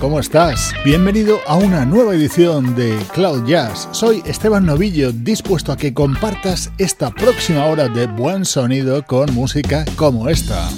[0.00, 0.72] ¿Cómo estás?
[0.84, 3.88] Bienvenido a una nueva edición de Cloud Jazz.
[3.92, 9.84] Soy Esteban Novillo, dispuesto a que compartas esta próxima hora de buen sonido con música
[9.96, 10.68] como esta.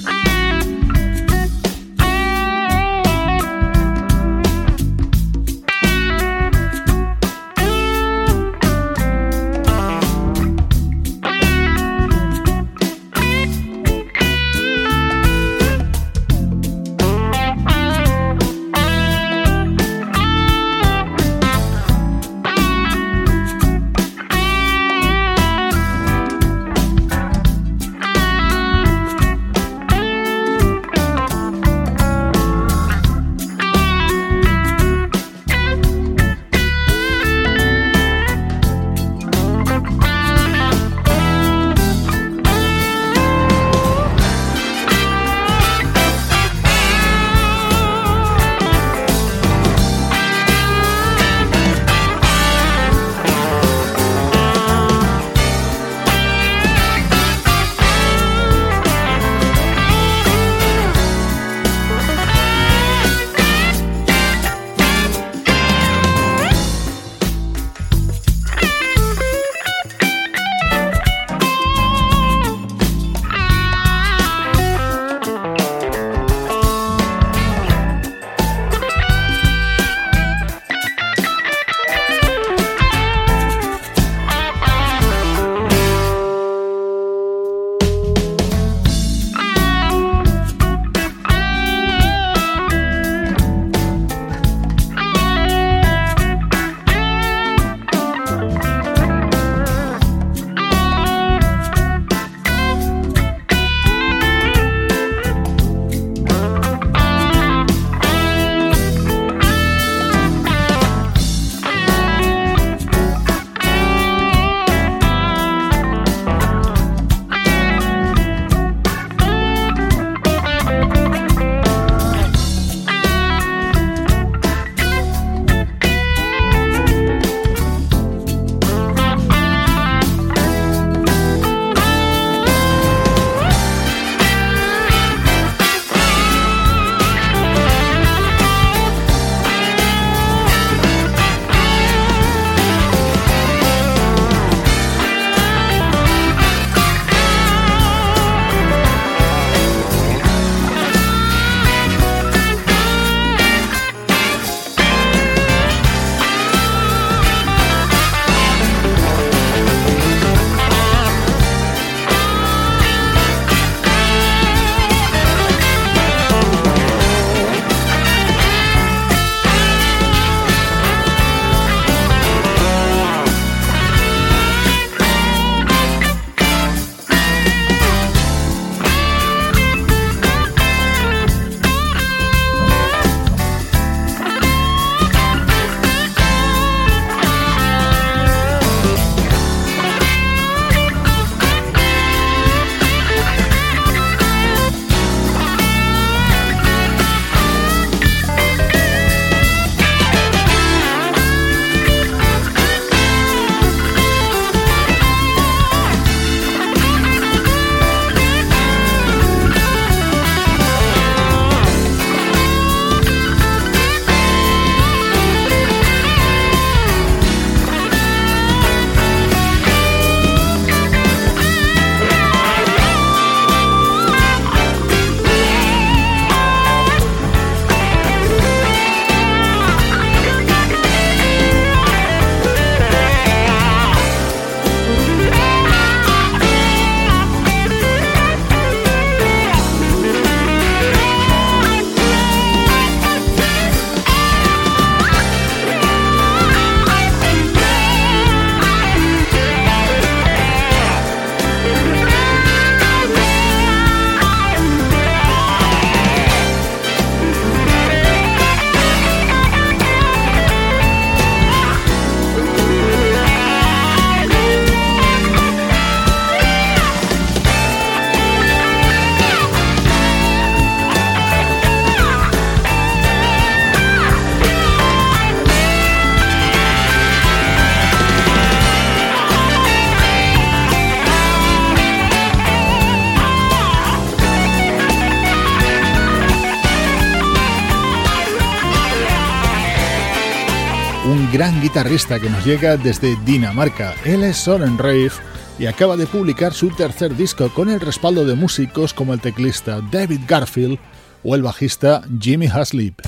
[291.62, 293.94] Guitarrista que nos llega desde Dinamarca.
[294.05, 295.19] Él es Soren Reif
[295.61, 299.81] y acaba de publicar su tercer disco con el respaldo de músicos como el teclista
[299.93, 300.81] David Garfield
[301.23, 303.00] o el bajista Jimmy Haslip.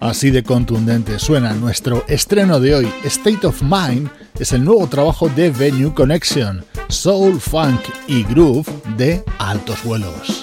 [0.00, 2.92] Así de contundente suena nuestro estreno de hoy.
[3.04, 4.08] State of Mind
[4.38, 8.66] es el nuevo trabajo de Venue Connection, Soul, Funk y Groove
[8.96, 10.42] de altos vuelos.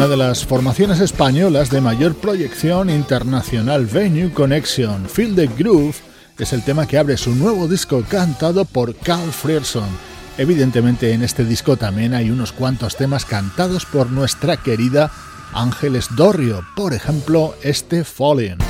[0.00, 5.06] Una de las formaciones españolas de mayor proyección internacional Venue Connection.
[5.06, 5.94] Feel the Groove
[6.38, 9.90] es el tema que abre su nuevo disco cantado por Carl Frierson.
[10.38, 15.10] Evidentemente en este disco también hay unos cuantos temas cantados por nuestra querida
[15.52, 18.69] Ángeles Dorrio, por ejemplo este Falling.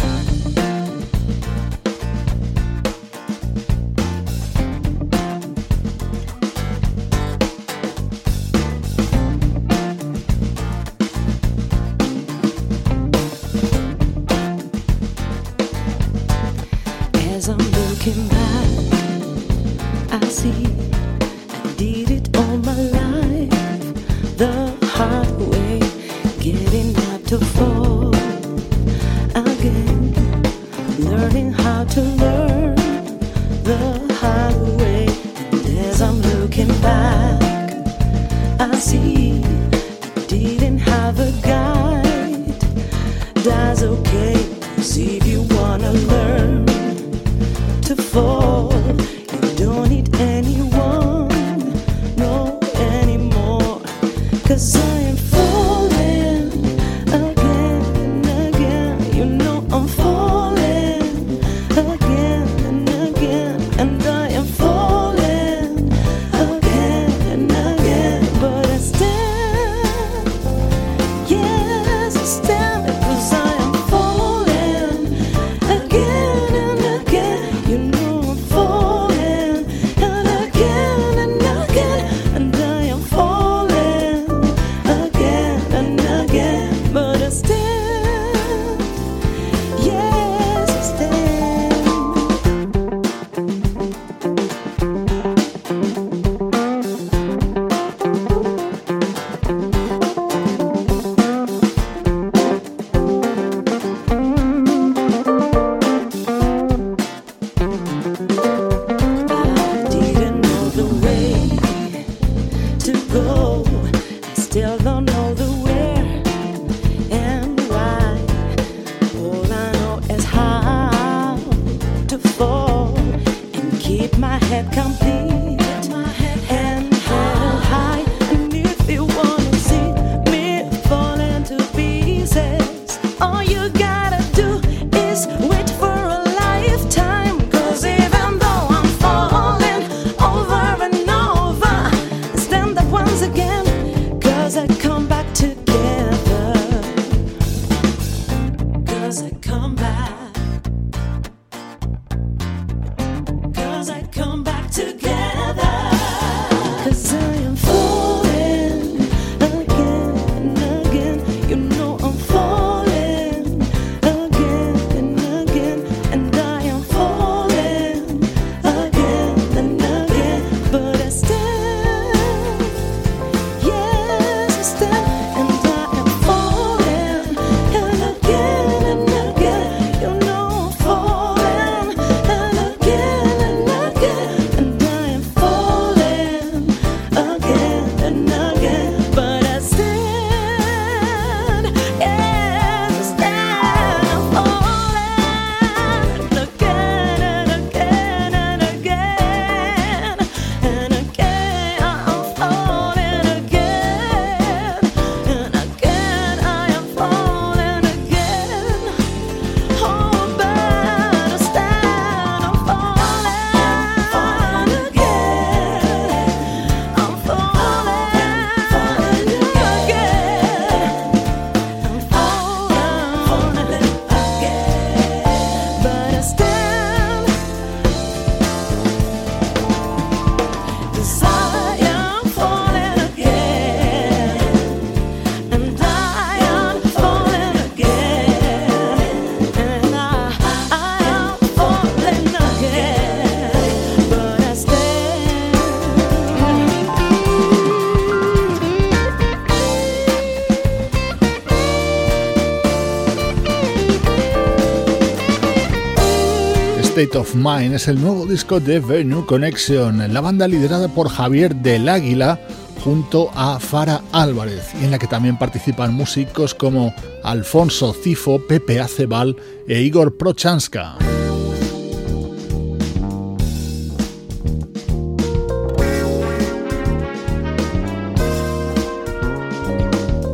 [257.15, 260.13] Of Mind es el nuevo disco de Venue Connection.
[260.13, 262.39] La banda liderada por Javier del Águila
[262.83, 268.79] junto a Fara Álvarez y en la que también participan músicos como Alfonso Cifo, Pepe
[268.79, 269.35] Acebal
[269.67, 270.97] e Igor Prochanska.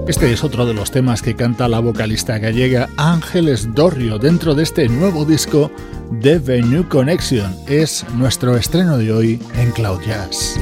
[0.07, 4.63] Este es otro de los temas que canta la vocalista gallega Ángeles Dorrio dentro de
[4.63, 5.69] este nuevo disco
[6.21, 7.55] de Venue Connection.
[7.67, 10.57] Es nuestro estreno de hoy en Cloud Jazz.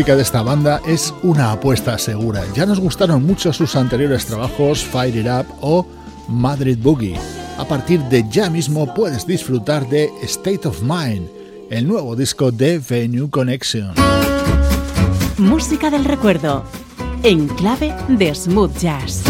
[0.00, 2.42] Música de esta banda es una apuesta segura.
[2.54, 5.86] Ya nos gustaron mucho sus anteriores trabajos Fire It Up o
[6.26, 7.18] Madrid Boogie.
[7.58, 11.28] A partir de ya mismo puedes disfrutar de State of Mind,
[11.68, 13.92] el nuevo disco de Venue Connection.
[15.36, 16.64] Música del recuerdo,
[17.22, 19.22] en clave de smooth jazz.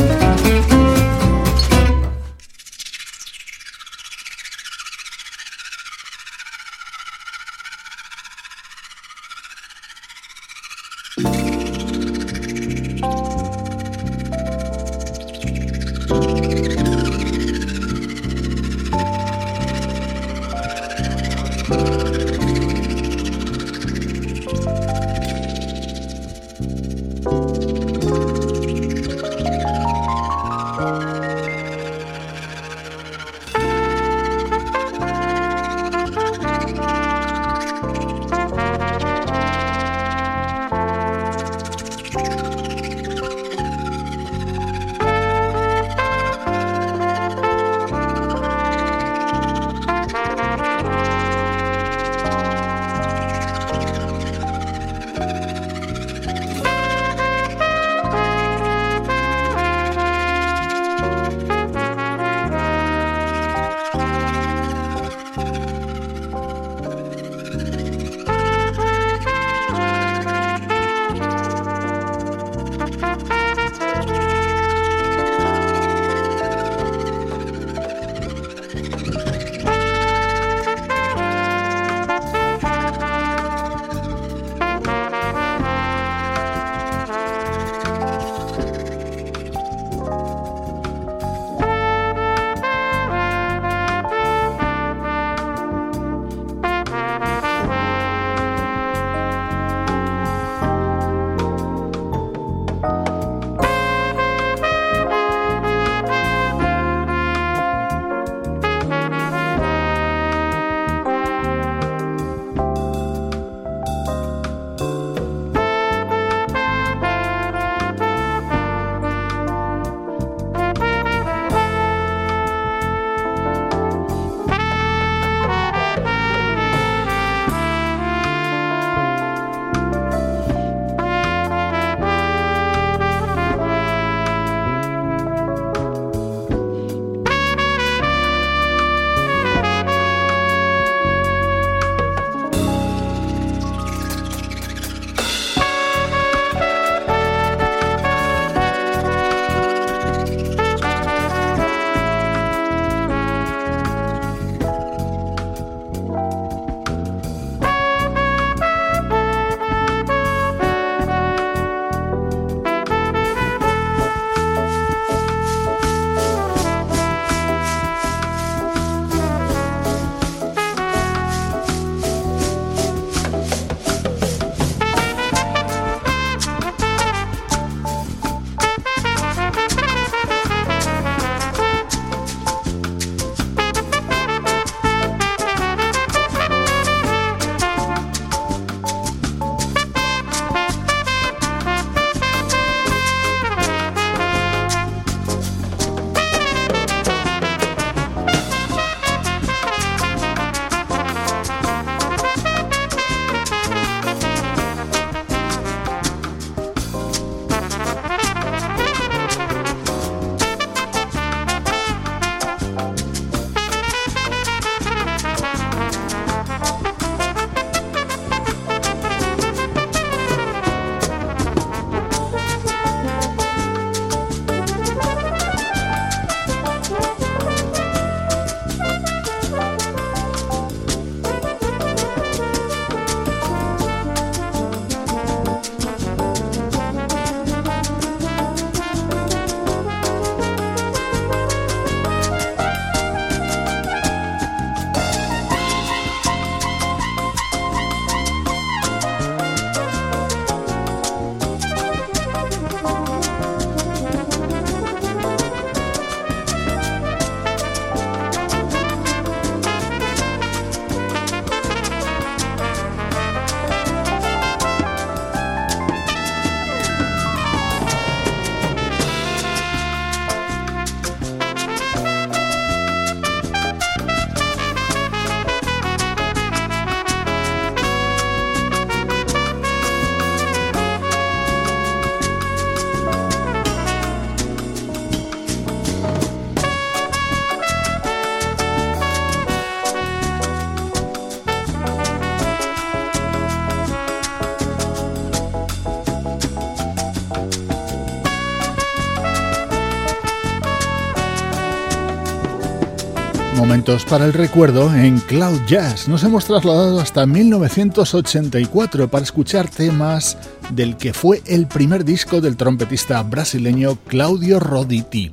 [303.91, 306.07] Para el recuerdo en Cloud Jazz.
[306.07, 310.39] Nos hemos trasladado hasta 1984 para escuchar temas
[310.71, 315.33] del que fue el primer disco del trompetista brasileño Claudio Roditi.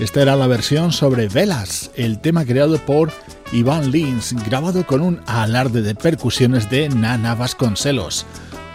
[0.00, 3.10] Esta era la versión sobre Velas, el tema creado por
[3.52, 8.26] Iván Lins, grabado con un alarde de percusiones de Nana Vasconcelos.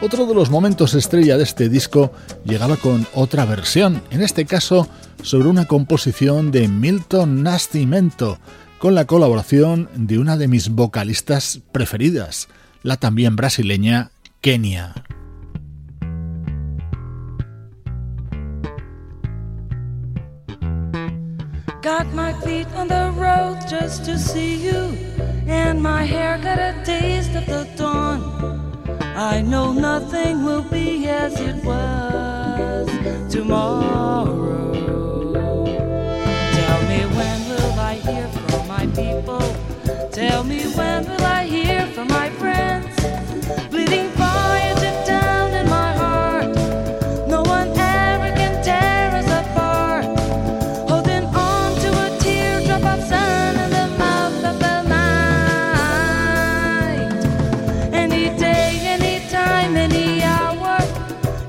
[0.02, 2.12] Otro de los momentos estrella de este disco
[2.46, 4.89] llegaba con otra versión, en este caso
[5.22, 8.39] sobre una composición de Milton Nascimento,
[8.80, 12.48] con la colaboración de una de mis vocalistas preferidas,
[12.82, 14.12] la también brasileña
[14.42, 14.94] Kenia.
[21.82, 24.96] Got my feet on the road just to see you,
[25.48, 28.22] and my hair got a taste of the dawn.
[29.15, 32.88] I know nothing will be as it was
[33.30, 34.49] tomorrow.
[39.00, 39.46] People?
[40.12, 42.94] Tell me when will I hear from my friends?
[43.72, 46.50] Bleeding fire deep down in my heart.
[47.34, 50.06] No one ever can tear us apart.
[50.90, 56.20] Holding on to a teardrop of sun in the mouth of the night.
[58.04, 60.78] Any day, any time, any hour,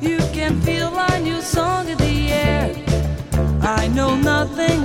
[0.01, 2.17] you can feel our new song in the
[2.49, 2.67] air.
[3.63, 4.79] I know nothing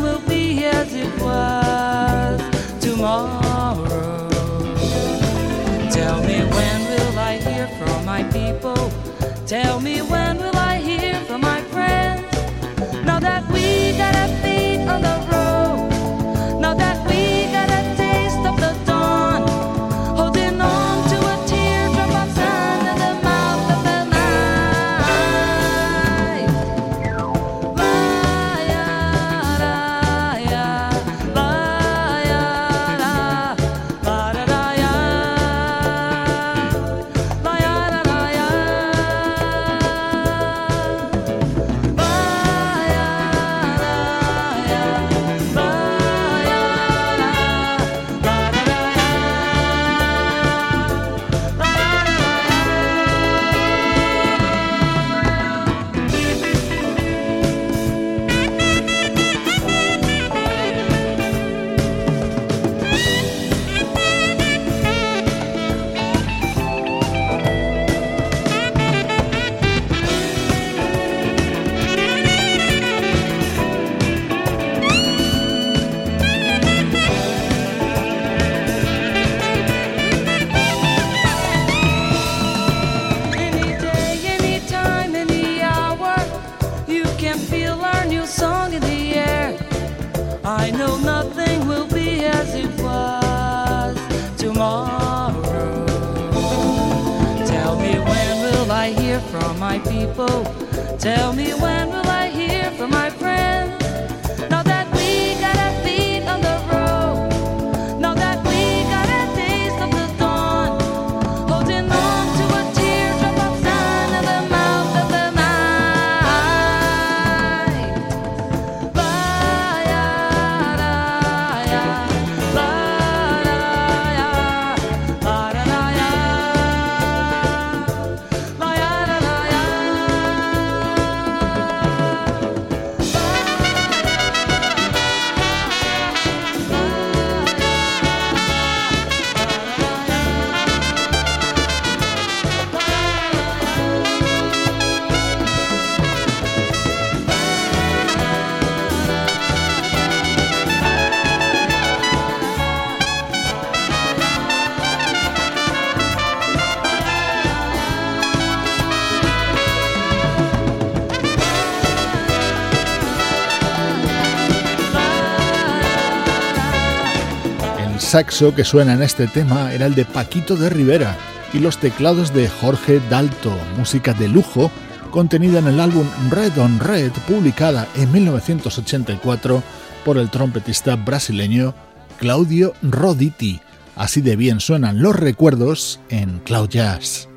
[168.16, 171.18] saxo que suena en este tema era el de Paquito de Rivera
[171.52, 174.72] y los teclados de Jorge Dalto, música de lujo
[175.12, 179.62] contenida en el álbum Red on Red, publicada en 1984
[180.06, 181.76] por el trompetista brasileño
[182.18, 183.60] Claudio Roditi.
[183.98, 187.28] Así de bien suenan los recuerdos en Cloud Jazz.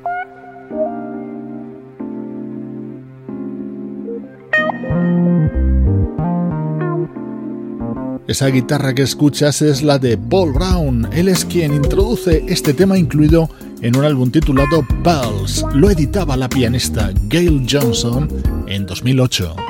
[8.29, 11.09] Esa guitarra que escuchas es la de Paul Brown.
[11.13, 13.49] Él es quien introduce este tema incluido
[13.81, 15.65] en un álbum titulado Pulse.
[15.73, 18.27] Lo editaba la pianista Gail Johnson
[18.67, 19.68] en 2008.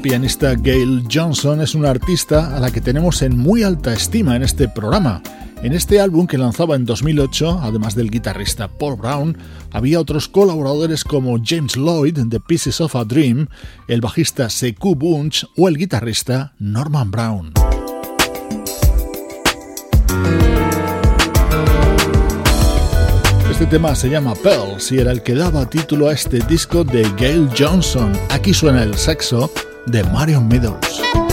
[0.00, 4.42] Pianista Gail Johnson es una artista a la que tenemos en muy alta estima en
[4.42, 5.22] este programa.
[5.62, 9.36] En este álbum que lanzaba en 2008, además del guitarrista Paul Brown,
[9.72, 13.48] había otros colaboradores como James Lloyd de Pieces of a Dream,
[13.88, 17.52] el bajista Sekou Bunch o el guitarrista Norman Brown.
[23.50, 27.02] Este tema se llama Pearls y era el que daba título a este disco de
[27.18, 28.12] Gail Johnson.
[28.30, 29.50] Aquí suena el sexo
[29.86, 31.29] de Marion Meadows.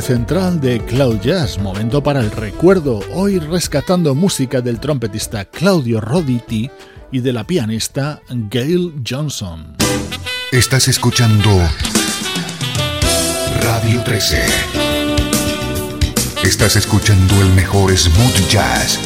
[0.00, 6.70] Central de Cloud Jazz, momento para el recuerdo, hoy rescatando música del trompetista Claudio Roditi
[7.12, 9.76] y de la pianista Gail Johnson.
[10.52, 11.50] Estás escuchando
[13.62, 14.44] Radio 13.
[16.44, 18.98] Estás escuchando el mejor smooth jazz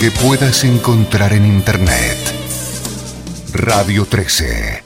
[0.00, 2.18] que puedas encontrar en Internet.
[3.52, 4.85] Radio 13.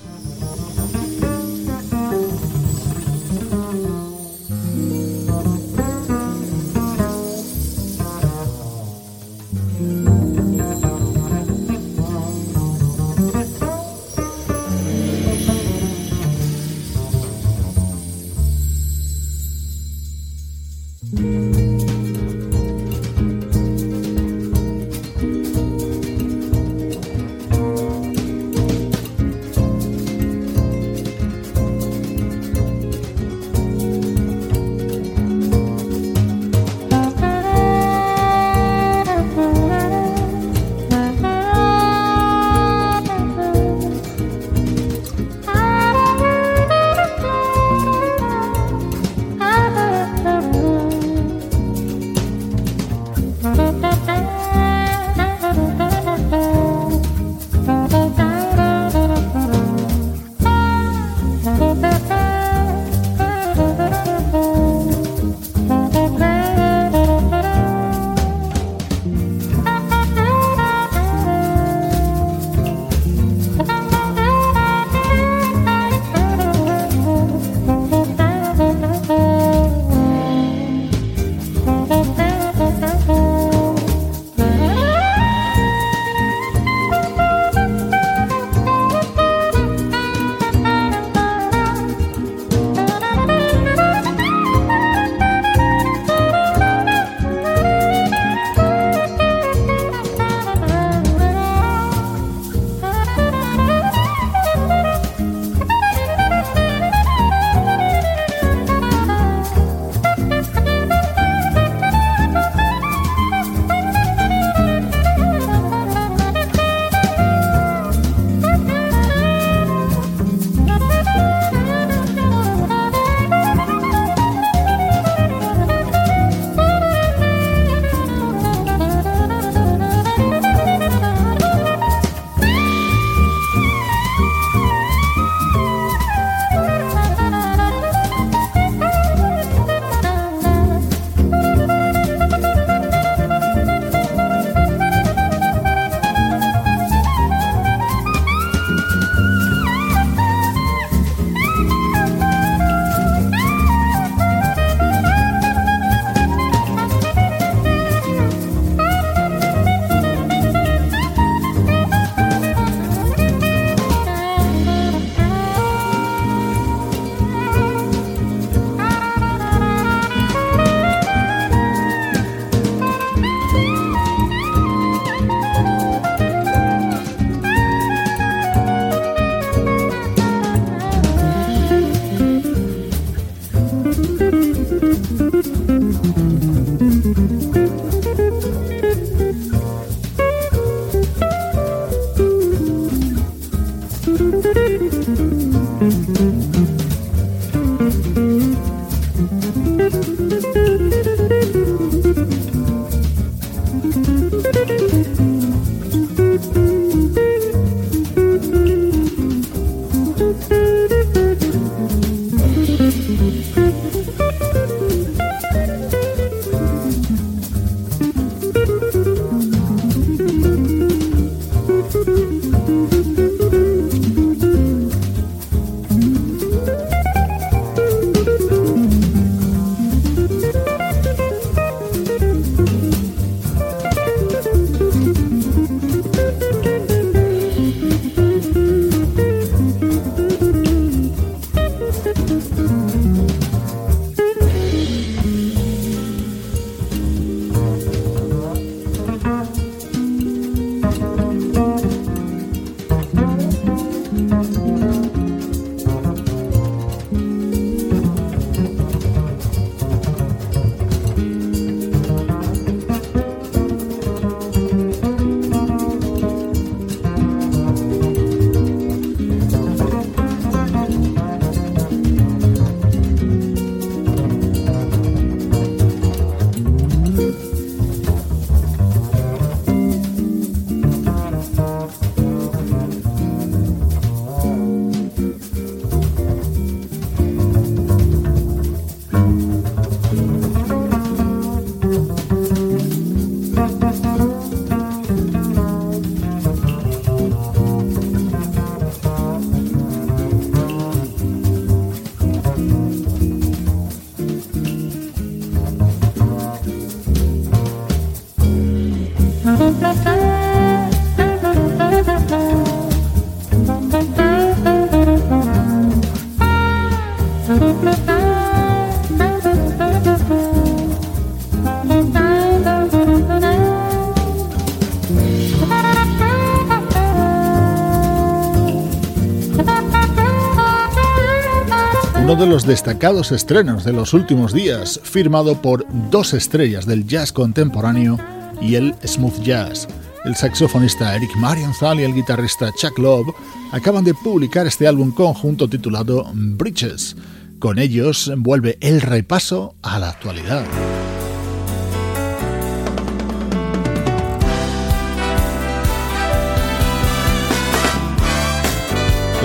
[332.41, 338.19] De los destacados estrenos de los últimos días, firmado por dos estrellas del jazz contemporáneo
[338.63, 339.87] y el smooth jazz.
[340.25, 343.35] El saxofonista Eric Marienthal y el guitarrista Chuck Love
[343.73, 347.15] acaban de publicar este álbum conjunto titulado Bridges.
[347.59, 350.65] Con ellos vuelve el repaso a la actualidad.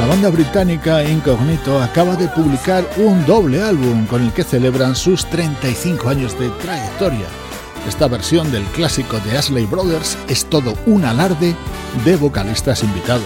[0.05, 5.25] La banda británica Incognito acaba de publicar un doble álbum con el que celebran sus
[5.31, 7.25] 35 años de trayectoria.
[7.87, 11.55] Esta versión del clásico de Ashley Brothers es todo un alarde
[12.05, 13.25] de vocalistas invitados.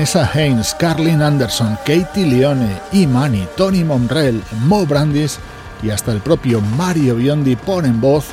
[0.00, 5.38] Vanessa Haynes, Carlin Anderson, Katie Leone, Imani, Tony Monrell, Mo Brandis
[5.82, 8.24] y hasta el propio Mario Biondi ponen voz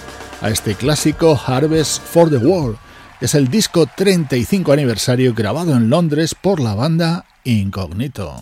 [0.41, 2.77] a este clásico Harvest for the World.
[3.19, 8.39] Es el disco 35 aniversario grabado en Londres por la banda Incognito.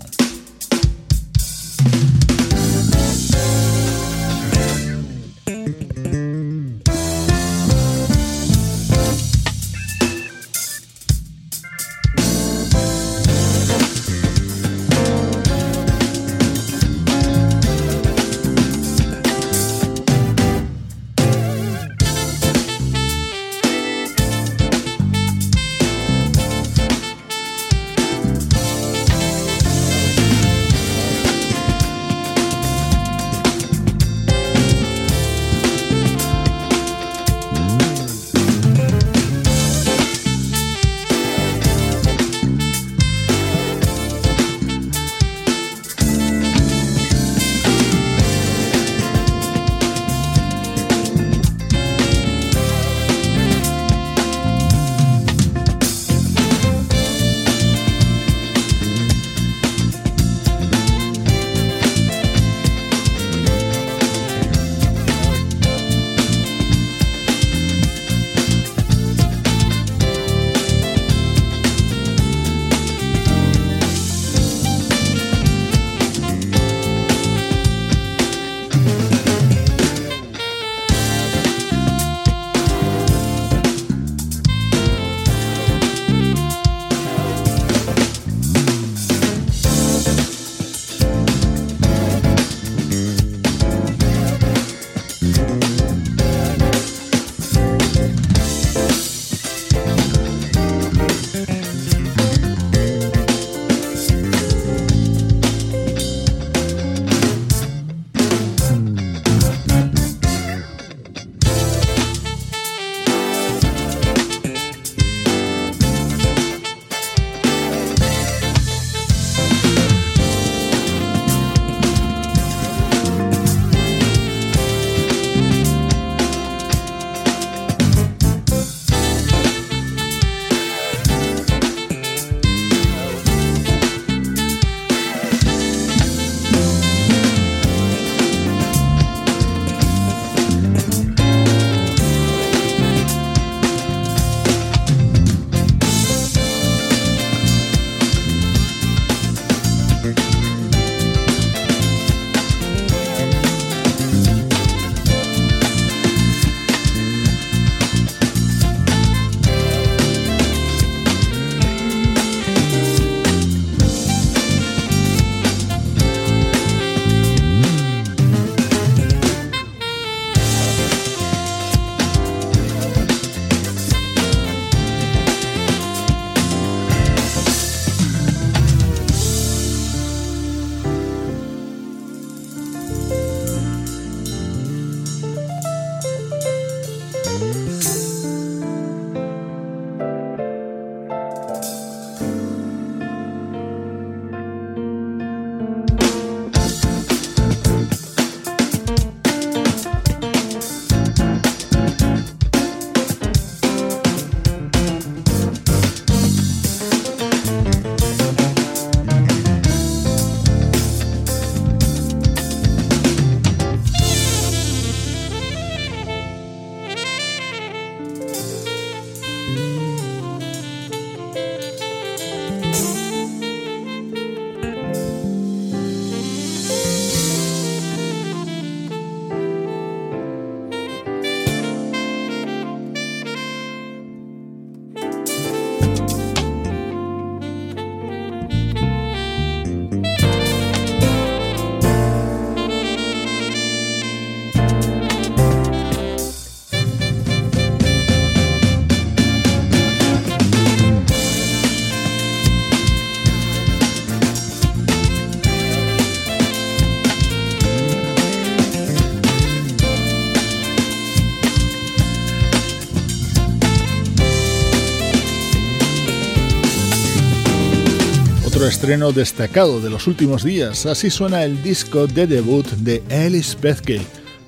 [268.85, 270.85] Estreno destacado de los últimos días.
[270.85, 273.99] Así suena el disco de debut de Alice Pezke,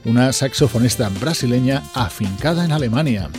[0.06, 3.32] una saxofonista brasileña afincada en Alemania.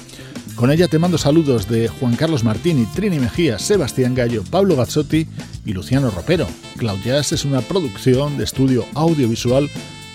[0.57, 5.29] Con ella te mando saludos de Juan Carlos Martini, Trini Mejía, Sebastián Gallo, Pablo Gazzotti
[5.65, 6.49] y Luciano Ropero.
[6.77, 9.71] Cloud es una producción de estudio audiovisual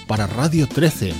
[0.06, 1.14] para Radio 13.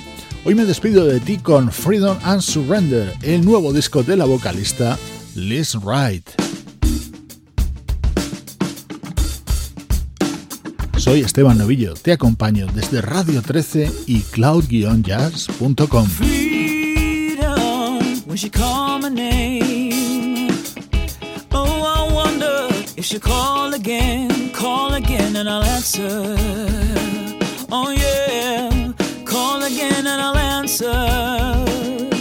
[0.44, 5.00] Hoy me despido de ti con Freedom and Surrender, el nuevo disco de la vocalista
[5.36, 6.43] Liz Wright.
[11.04, 16.08] Soy Esteban Novillo, te acompaño desde Radio 13 y cloud-jazz.com.
[17.60, 18.00] Oh.
[27.70, 28.94] Oh, yeah,
[29.26, 32.13] call again and I'll answer.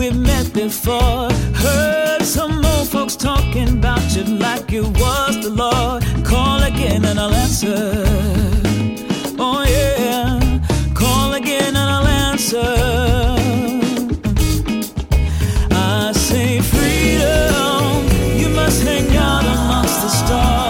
[0.00, 1.28] We've met before.
[1.54, 6.02] Heard some more folks talking about you like it was the Lord.
[6.24, 8.02] Call again and I'll answer.
[9.38, 10.40] Oh, yeah,
[10.94, 12.72] call again and I'll answer.
[15.70, 20.69] I say, freedom, you must hang out amongst the stars.